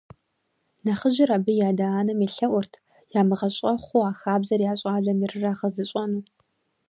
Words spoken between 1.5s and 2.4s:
и адэ-анэм